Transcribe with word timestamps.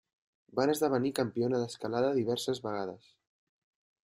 Va 0.59 0.65
esdevenir 0.73 1.11
campiona 1.19 1.61
d'escalada 1.65 2.11
diverses 2.19 2.65
vegades. 2.69 3.13